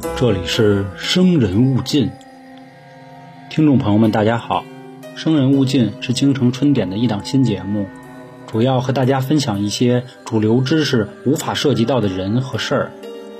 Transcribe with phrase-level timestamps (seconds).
[0.00, 2.10] 这里是生人勿近。
[3.50, 4.64] 听众朋友们，大家好，
[5.18, 7.86] 《生人勿近》是京城春点的一档新节目，
[8.46, 12.92] 主要和大家分享一些主流知识无法涉及到的人和事儿，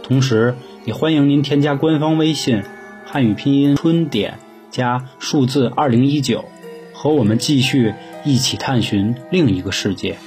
[0.03, 0.55] 同时
[0.85, 2.63] 也欢迎您添加官方微信
[3.07, 4.39] “汉语拼音春点”
[4.71, 6.45] 加数字二零一九，
[6.93, 10.19] 和我们继续一起探寻另一个世界。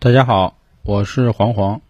[0.00, 0.57] 大家好，
[0.88, 1.82] 我是黄黄。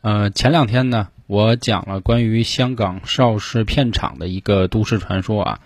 [0.00, 5.60] 呃，前两天呢，我讲了关于香港邵氏片场的一个都市传说啊，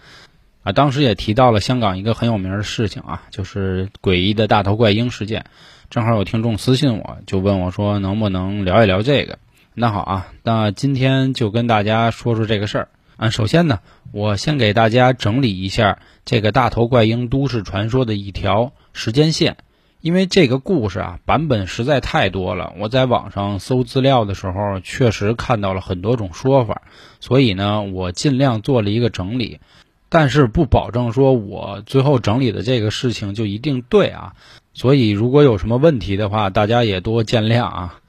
[0.62, 5.44] 啊，当时也提到了香港一个很有名的事情啊，就是诡异的大头怪婴事件。
[5.90, 9.38] 正好有听众私信我，就问我说能不能聊一聊这个。
[9.74, 12.88] 那好啊，那今天就跟大家说说这个事儿。
[13.18, 13.80] 啊，首先呢，
[14.12, 19.58] 我先给大家整理一下这个大头怪婴都市传说的一条时间线。
[20.02, 26.82] 因为这个故事啊，版本实在太多了，我在网上搜资料的时候，确实看到了很多种说法，
[27.20, 29.60] 所以呢，我尽量做了一个整理，
[30.08, 34.32] 但是不保证说我最后整理的这个事情就一定对啊，
[34.74, 38.00] 所以如果有什么问题的话，大家也多见谅啊。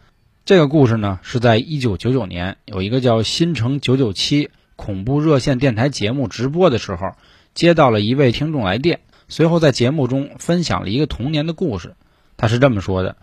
[0.46, 7.12] 这个故事呢，是在一九九九年，有一个叫新城九九七恐怖热线电台节目直播的时候，
[7.54, 9.02] 接到了一位听众来电。
[9.28, 11.96] 随后在节目中分享了一个童年的故事，
[12.38, 13.16] 他是这么说的：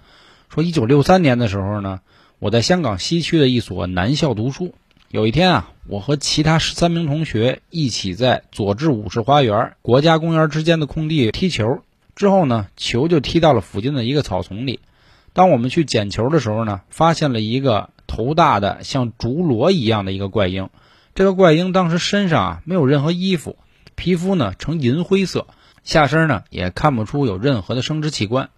[0.48, 2.00] 说一九六三年的时候呢，
[2.38, 4.74] 我在香港西区的一所男校读书。
[5.08, 11.82] 有一天啊，我和其他十三名同学一起在佐治五世花园国家公园之间的空地踢球，
[12.14, 14.78] 之后呢，球就踢到了附近的一个草丛里。
[15.32, 20.70] 当我们去捡球的时候呢，发现了一个头大的像竹螺一样的一个怪婴。
[21.14, 23.56] 这个怪婴当时身上啊没有任何衣服，
[23.96, 25.48] 皮肤呢呈银灰色。
[25.84, 28.50] 下身呢也看不出有任何的生殖器官，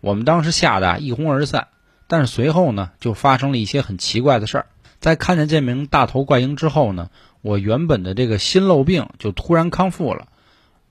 [0.00, 1.68] 我们当时吓得一哄而散。
[2.06, 4.66] 但是随后呢就发生了一些很奇怪的事儿。
[4.98, 7.08] 在看见这名大头怪婴之后呢，
[7.40, 10.26] 我原本的这个心漏病就突然康复了。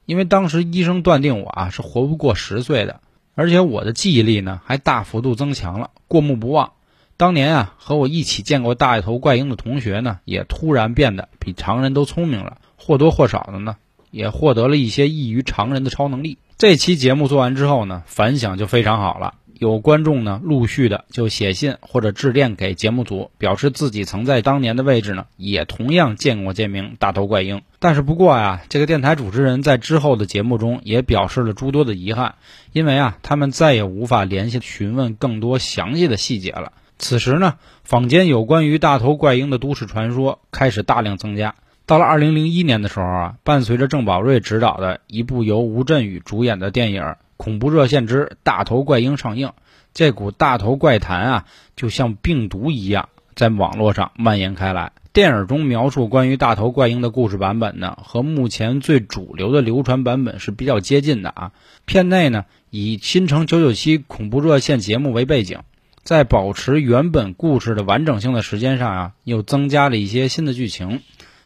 [0.06, 3.02] 因为当时医生断定我啊是活不过十岁的，
[3.36, 6.72] 而且我的记忆力呢还大幅度增强了，过目不忘。
[7.18, 13.76] 当年啊和我一起见过大头怪婴的同学呢，也突然变得比常人都聪明了，或多或少的呢。
[14.12, 16.38] 也获得了一些异于常人的超能力。
[16.58, 19.36] 这期节目做完之后呢，反响就非常好了。
[19.58, 27.62] 有观众呢，陆续的就写信或者致电给节目组，表示自己曾在当年的位置呢，也同样见过这名大头怪婴。
[27.78, 32.36] 但是不过呀，这个电台主持人在之后的节目中也表示了诸多的遗憾，
[32.72, 36.72] 因为啊，他们再也无法联系询问更多详细的细节了。
[36.98, 41.56] 此时呢，坊间有关于大头怪婴的都市传说开始大量增加。
[41.90, 47.02] 到了二零零一年的时候啊，伴随着郑宝瑞执导的一部由吴镇宇主演的电影
[47.36, 49.54] 《恐怖热线之大头怪婴》上映，
[49.92, 51.46] 这股大头怪谈啊，
[51.76, 54.92] 就像病毒一样在网络上蔓延开来。
[55.14, 61.52] 电影中描述关于大头怪婴的故事版本呢，和目前最主流的流传版本是比较接近的啊。
[61.86, 65.62] 片内呢，以新城九九七恐怖热线节目为背景，
[66.04, 71.02] 在保持原本故事的完整性的时间上啊，又增加了一些新的剧情。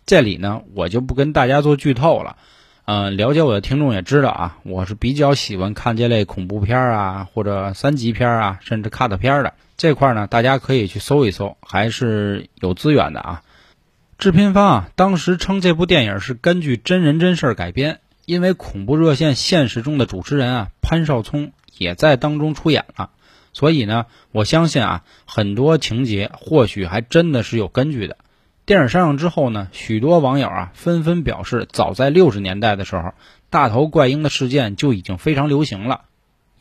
[0.06, 2.38] 这里呢，我就不跟大家做剧透了。
[2.86, 9.54] 嗯，了解我的听众也知道啊，我是比较喜欢看这类恐怖片啊，或者三级片啊，甚至 cut 片的。
[9.78, 13.42] 这块呢，大家可以去搜一搜，还是有资源的啊。
[14.18, 23.12] 制片方啊，当时称这部电影是根据真人真事改编，因为恐怖热线现实中的主持人啊，潘少聪也在当中出演了，
[23.54, 28.18] 所以呢，我相信啊，很多情节或许还真的是有根据的。
[28.66, 33.14] 电影上映之后呢，许多网友啊纷纷表示，早在六十年代的时候，
[33.50, 36.04] 大头怪婴的事件就已经非常流行了。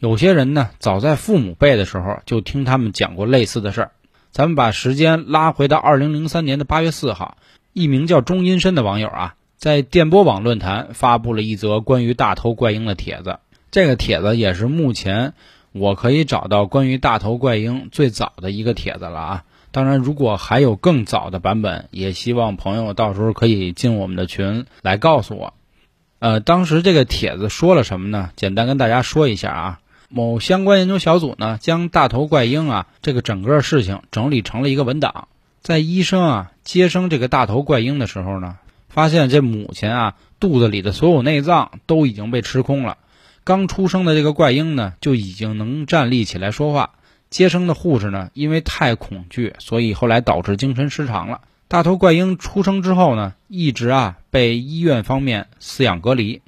[0.00, 3.90] 有些人呢，早在父母辈的时候就听他们讲过类似的事儿。
[4.32, 7.36] 咱们把时间拉回到二零零三年的八月四号，
[7.72, 13.38] 一名叫钟音深的网友啊，在电波网论坛发布了一则关于大头怪婴的帖子。
[13.70, 15.34] 这个帖子也是目前
[15.70, 19.44] 我可以找到关于大头怪婴最早的一个帖子了啊。
[19.72, 25.54] 当然，如果还有更早的版本，也希望朋友到时候可以进我们的群来告诉我。
[26.18, 28.30] 呃，当时这个帖子说了什么呢？
[28.36, 29.80] 简单跟大家说一下啊。
[30.08, 35.26] 某相关研究小组呢，将大头怪婴啊这个整个事情整理成了一个文档。
[35.62, 38.58] 在医生啊接生这个大头怪婴的时候呢，
[38.90, 42.98] 发现这母亲啊肚子里的所有内脏都已经被吃空了。
[43.42, 46.90] 刚出生的这个怪婴呢，就已经能站立起来说话。
[47.32, 51.40] 接生的护士呢，因为太恐惧，所以后来导致精神失常了。
[51.66, 56.42] 大头怪婴出生之后呢，一直啊被医院方面饲养隔离。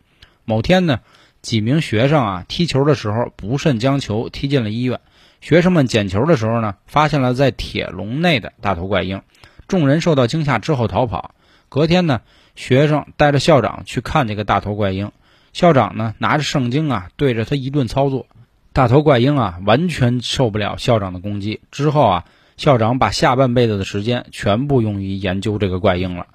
[0.45, 1.01] 某天呢，
[1.41, 5.01] 几名学生啊踢球的时候不慎将球踢进了医院，
[5.41, 9.23] 学生们捡球的时候呢，发现了在铁笼内的大头怪婴，
[9.67, 11.35] 众人受到惊吓之后逃跑。
[11.71, 12.21] 隔天呢，
[12.57, 15.13] 学生带着校长去看这个大头怪婴，
[15.55, 18.27] 校长呢拿着圣经啊对着他一顿操作，
[18.75, 21.61] 大头怪婴啊完全受不了校长的攻击。
[21.71, 22.25] 之后啊，
[22.59, 26.27] 校长把下半辈子的时间全部用于研究这个怪婴了。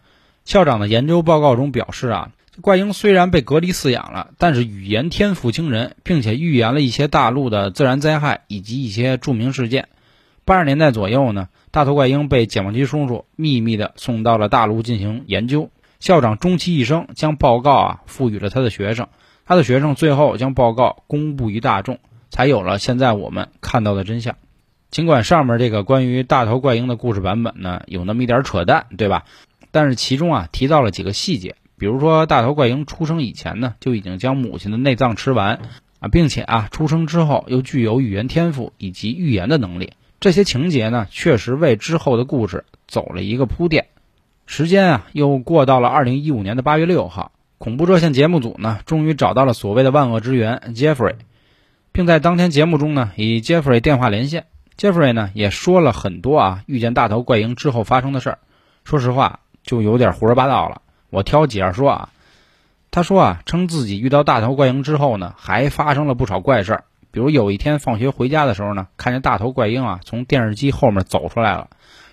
[0.46, 2.32] 校长的研究报告中表示啊。
[2.62, 9.88] 怪婴虽然被隔离饲养了，但是语言天赋惊人，并且预言了一些大陆的自然灾害以及一些著名事件。
[10.44, 15.70] 八十年代左右呢，大头怪婴被解放军叔叔秘密的送到了大陆进行研究。
[16.02, 19.08] 校长终其一生将报告啊赋予了他的学生，
[19.46, 21.98] 他的学生最后将报告公布于大众，
[22.30, 24.36] 才有了现在我们看到的真相。
[24.92, 29.26] 尽管上面这个关于大头怪婴的故事版本呢有那么一点扯淡，对吧？
[29.72, 31.56] 但是其中啊提到了几个细节。
[31.78, 35.62] 比如说，大头怪婴出生以前呢，就已经将母亲的内脏吃完
[36.00, 39.94] 啊，并且啊，出生之后又具有语言天赋以及预言的能力。
[40.20, 43.88] 这些情节呢，确实为之后的故事走了一个铺垫。
[44.46, 51.16] 时间啊，又过到了二零一五年的八月六号，恐怖热线节目组呢，终于找到了所谓的万恶之源 Jeffrey，
[52.00, 54.46] 并在当天节目中呢，与 Jeffrey 电话连线。
[54.78, 58.40] Jeffrey 呢，也说了很多啊，遇见大头怪婴之后发生的事儿。
[58.86, 60.82] 说实话，就有点胡说八道了。
[61.10, 62.10] 我挑几样说啊，
[62.90, 66.86] 他说啊，称自己遇到大头怪婴之后呢，还发生了不少怪事儿。
[67.12, 71.68] 比如有一天放学回家的时候呢，看见大头怪婴啊从电视机后面走出来了，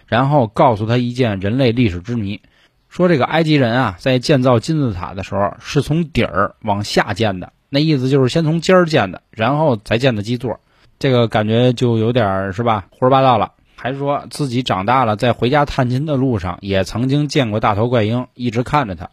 [0.09, 2.43] 然后告诉他一件人类历史之谜，
[2.89, 10.61] 说这个埃及人啊在建造金字塔的时候是从底儿往下建的，那意思就是先从尖儿建的，然后再建的基座。
[10.99, 13.53] 这个感觉就有点是吧，胡说八道了。
[13.75, 19.11] 还说自己长大了，在回家探亲的路上也曾经见过大头怪婴，一直看着他。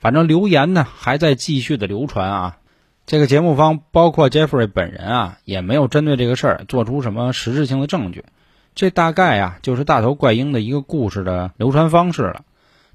[0.00, 2.56] 反正留言呢还在继续的流传啊。
[3.06, 8.24] 这个节目方包括 Jeffrey 本人啊，也没有针对这个事儿做出什么实质性的证据。
[8.74, 12.42] 这大概啊就是大头怪婴的一个故事的流传方式了。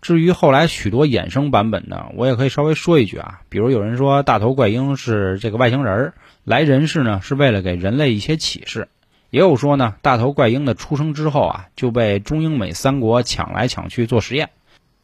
[0.01, 6.13] 至于后来许多衍生版本呢，我也可以稍微说一句啊，比如有人说大头怪婴是这个外星人儿
[6.43, 8.89] 来人世呢，是为了给人类一些启示。
[9.29, 14.51] 也有说呢，大头怪婴的出生之后啊，就被中英美三国抢来抢去做实验。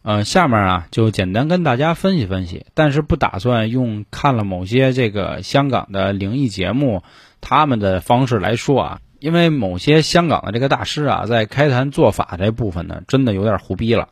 [0.03, 7.03] 嗯，下面啊就简单跟大家分析分析，但是不打算用看了某些这个香港的灵异节目
[7.41, 14.09] 他们的方式来说啊，因为某些香港的这个大师啊，在开坛做法这部分呢，真的有点胡逼了。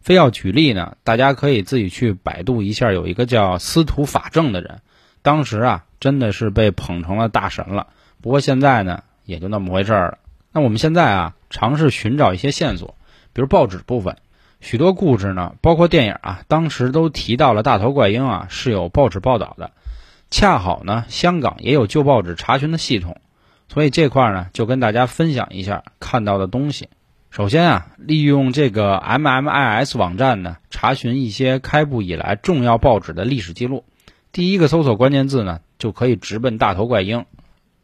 [0.00, 4.80] 非要举例呢，大家可以自己去百度一下，有一个叫司徒法正的人，
[5.22, 7.88] 当时啊真的是被捧成了大神了。
[8.20, 9.02] 不过现在呢。
[9.26, 10.18] 也就那么回事儿了。
[10.50, 12.96] 那我们现在啊，尝试寻找一些线索，
[13.32, 14.16] 比如报纸部分，
[14.58, 19.70] 许多故事呢，包括电影啊，当时都提到了大头怪婴啊是有报纸报道的。
[20.32, 23.20] 恰好呢，香港也有旧报纸查询的系统，
[23.68, 26.88] 所以这块呢，就跟大家分享一下看到的东西。
[27.30, 33.84] 首先啊，利用这个 MMIS 网站呢，查询一些开埠以来重要报纸的历史记录。
[34.32, 37.24] 第一个搜索关键字呢，就可以直奔大头怪婴。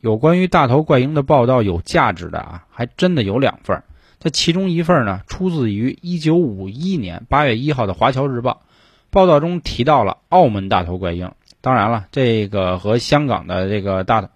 [0.00, 3.84] 有关于大头怪婴的报道有价值的啊，还真的有两份。
[4.18, 8.62] 这其中一份呢，出自于1951年8月1号的《华侨日报》，
[9.10, 11.30] 报道中提到了澳门大头怪婴。
[11.60, 14.28] 当然了，这个和香港的这个大，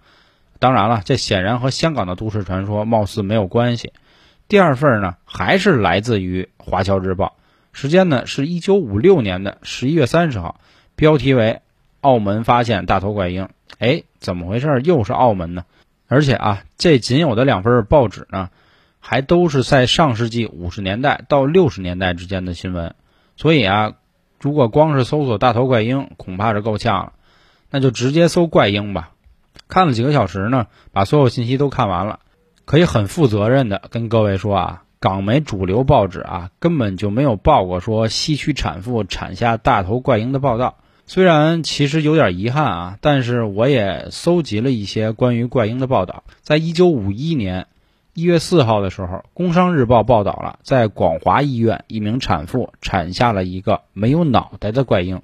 [0.60, 3.92] 当然了，这显然和香港的都市传说貌似没有关系。
[4.50, 7.36] 第二份呢，还是来自于《华侨日报》，
[7.78, 10.58] 时间呢是一九五六年的十一月三十号，
[10.96, 11.60] 标题为
[12.02, 13.48] “澳门发现大头怪婴”。
[13.78, 14.80] 哎，怎么回事？
[14.82, 15.64] 又是澳门呢？
[16.08, 18.50] 而且啊，这仅有的两份报纸呢，
[18.98, 22.96] 还都是在上世纪五十年代到六十年代之间的新闻。
[23.36, 23.92] 所以啊，
[24.40, 27.12] 如果光是搜索“大头怪婴”，恐怕是够呛了。
[27.70, 29.12] 那就直接搜“怪婴”吧。
[29.68, 32.18] 看了几个小时呢，把所有信息都看完了。
[32.70, 40.76] 可以很负责任的跟各位说啊，港媒主流报纸啊，根本就没有报过说西区产妇产下大头怪婴的报道。
[41.04, 46.22] 虽然其实有点遗憾啊，但是我也搜集了一些关于怪婴的报道。
[46.42, 47.66] 在一九五一年
[48.14, 55.22] 一月四号的时候，《工商日报》报道了，在广华医院，一名产妇产下了一个没有脑袋的怪婴。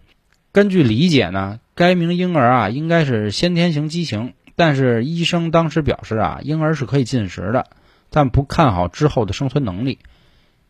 [0.51, 7.67] 根据理解呢，该名婴儿啊应该是先天性畸形，但是医生当时表示啊，婴儿是可以进食的，
[8.11, 10.01] 但不看好之后的生存能力。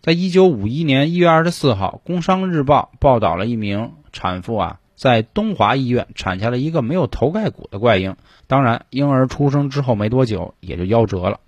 [0.03, 4.81] 在一九五一年一月二十四号，《工商日报》报道了一名产妇啊。
[4.97, 8.17] 在东华医院产下了一个没有头盖骨的怪婴，
[8.47, 11.41] 当然，婴儿出生之后没多久也就夭折了。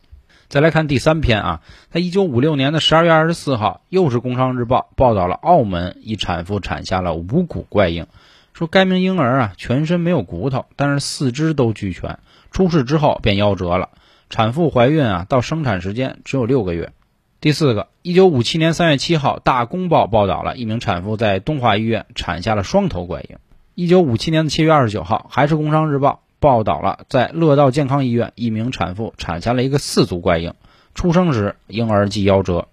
[0.49, 8.07] 再来看第三篇啊，在一九五六年的十二月二十四号，又是《工商日报》报道了澳门一产妇产下了无骨怪婴，
[8.53, 12.19] 说该名婴儿啊全身没有骨头，但是四肢都俱全，
[12.51, 13.91] 出世之后便夭折了。
[14.31, 16.93] 产妇怀孕啊到生产时间只有六个月。
[17.41, 23.37] 第四个，一九五七年三月七号，《大公报》报道了一名产妇在东华医院产下了双头怪婴。
[23.75, 30.55] 一九五七年的七月二十九号，还是《工商日报》报道了在乐道健康医院一名产妇产下了一个四足怪婴，
[30.95, 32.67] 出生时婴儿即夭折。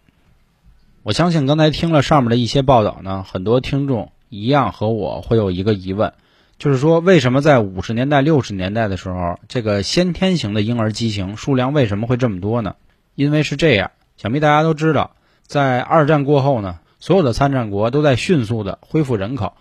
[1.04, 6.14] 我相信刚才听了上面的一些报道呢，很多听众一样和我会有一个疑问，
[6.58, 12.76] 就是说为什么在五十年代、六十年代的时候，这个先天型的婴儿畸形数量为什么会这么多呢？
[13.14, 13.92] 因为是这样。
[14.18, 19.58] 想必大家都知道，在二战过后呢，所有的参战国都在迅速的恢复人口，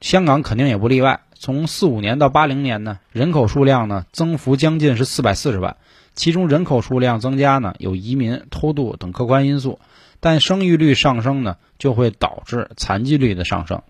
[0.00, 1.22] 香港肯定也不例外。
[1.34, 5.76] 从四五年到八零年呢，人口数量呢增幅将近是四百四十万，
[6.14, 9.80] 其中人口数量增加呢有移民、偷渡等客观因素，
[10.20, 13.82] 但生育率上升呢就会导致残疾率的上升。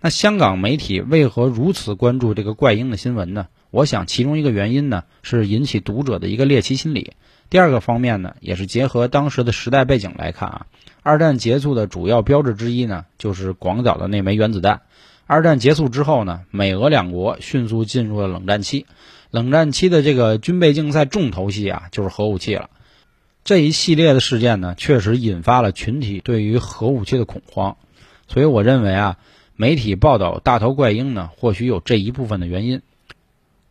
[0.00, 3.48] 那香港媒体为何如此关注这个怪婴的新闻呢？
[3.70, 7.14] 我想其中一个原因呢是引起读者的一个猎奇心理。
[7.50, 10.66] 第二个方面呢，也是结合当时的时代背景来看啊，
[11.02, 14.82] 二战结束的主要标志之一呢，就是广岛的那枚原子弹。
[15.26, 18.86] 二战结束之后呢，美俄两国迅速进入了冷战期，
[19.32, 22.70] 冷战期的这个军备竞赛重头戏啊，就是核武器了。
[23.42, 27.76] 这一系列的事件呢，确实引发了群体对于核武器的恐慌，
[28.28, 29.16] 所以我认为啊，
[29.60, 32.80] 媒体报道大头怪婴呢，或许有这一部分的原因。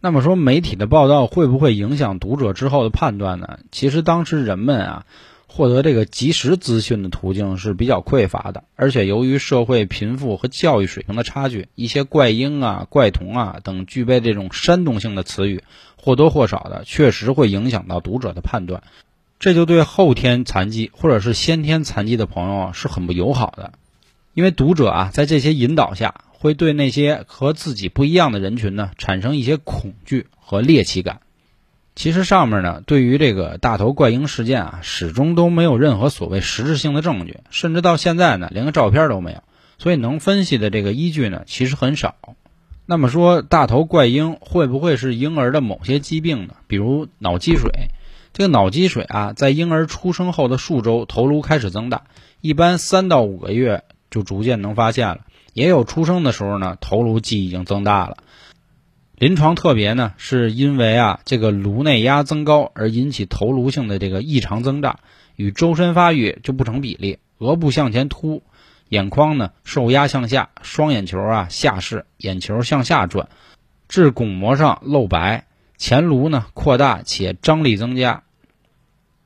[0.01, 3.59] 那么说，媒体的报道会不会影响读者之后的判断呢？
[3.71, 5.05] 其实当时人们啊，
[5.47, 15.63] 获得这个即时资讯的途径是比较匮乏的，而且由于社会贫富和教育水平的差距，一些怪婴啊、怪童啊等具备这种煽动性的词语，
[15.95, 18.83] 或多或少的确实会影响到读者的判断，
[19.39, 23.71] 这就对后天残疾或者是先天残疾的朋友啊是很不友好的，
[24.37, 26.13] 因为读者啊，在这些引导下。
[26.39, 31.21] 会对那些和自己不一样的人群呢产生一些恐惧和猎奇感。
[31.95, 39.41] 其实上面呢，对于这个大头怪婴事件啊，始终都没有任何所谓实质性的证据，甚至到现在呢，连个照片都没有。
[39.79, 42.13] 所以能分析的这个依据呢，其实很少。
[42.85, 46.53] 那么说，大头怪婴会不会是婴儿的某些疾病呢？
[46.67, 47.71] 比如脑积水。
[48.31, 52.03] 这个脑积水啊，在婴儿出生后的数周，头颅开始增大，
[52.41, 53.83] 一般三到五个月
[54.17, 55.19] 就逐渐能发现了。
[55.53, 58.17] 也有出生的时候呢，头颅肌已经增大了。
[59.15, 65.01] 临床特别呢，是因为啊，这个颅内压增高而引起头颅性的这个异常增大，
[65.35, 67.19] 与周身发育就不成比例。
[67.37, 68.41] 额部向前凸，
[68.89, 73.29] 眼眶呢受压向下，双眼球啊下视，眼球向下转，
[73.87, 75.45] 至巩膜上露白，
[75.77, 78.23] 前颅呢扩大且张力增加，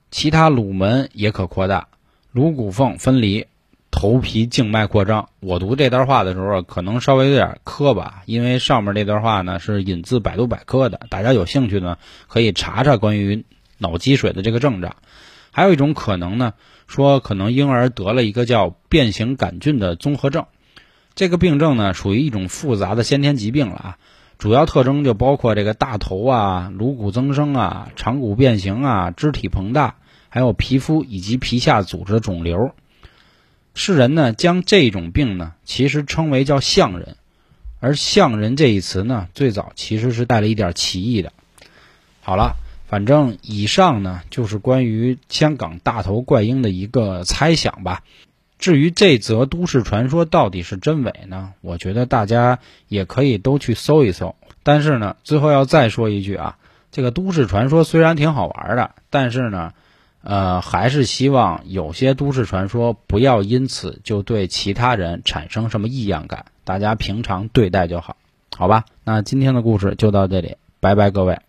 [0.10, 1.88] 其他颅门也可扩大，
[2.33, 3.48] 颅骨缝分离。
[3.91, 13.45] 头皮静脉扩张，我读这段话的时候可能稍微有点磕巴，因为上面这段话呢是引自百度百科的，大家有兴趣呢可以查查关于
[13.77, 14.95] 脑积水的这个症状。
[15.51, 16.53] 还有一种可能呢，
[16.88, 20.45] 说可能婴儿得了一个叫变形杆菌的综合症，
[21.13, 23.98] 这个病症呢属于一种复杂的先天疾病了啊，
[24.38, 29.95] 主要特征就包括这个大头啊、颅骨增生啊、长骨变形啊、肢体膨大，
[30.29, 32.71] 还有皮肤以及皮下组织肿瘤。
[33.73, 37.15] 世人呢，将这种病呢，其实称为叫象人，
[37.79, 41.31] 而象人这一词呢，最早其实是带了一点歧义的。
[42.21, 48.03] 好了，反正以上呢，就是关于香港大头怪婴的一个猜想吧。
[48.59, 52.59] 至于这则都市传说到底是真伪呢，我觉得大家
[52.89, 54.35] 也可以都去搜一搜。
[54.63, 56.57] 但是呢，最后要再说一句啊，
[56.91, 59.73] 这个都市传说虽然挺好玩的，但是呢。
[60.23, 68.15] 呃，还是希望有些都市传说不要因此就对其他人产生什么异样感，大家平常对待就好，
[68.55, 68.85] 好吧？
[69.03, 71.39] 那今天的故事就到这里，拜拜，各位。